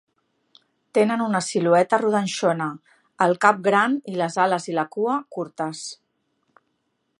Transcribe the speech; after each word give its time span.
Tenen 0.97 1.23
una 1.25 1.41
silueta 1.47 1.99
rodanxona, 2.03 2.71
el 3.27 3.37
cap 3.47 3.61
gran 3.69 4.01
i 4.15 4.17
les 4.23 4.41
ales 4.47 4.67
i 4.73 4.77
la 4.81 4.89
cua 4.97 5.21
curtes. 5.37 5.87